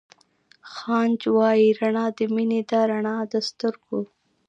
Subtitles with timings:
[0.73, 3.99] خانج وائي رڼا َد مينې ده رڼا َد سترګو